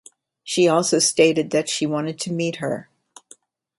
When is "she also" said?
0.43-0.97